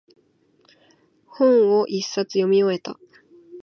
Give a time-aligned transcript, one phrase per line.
[1.27, 2.97] 本を一冊読み終えた。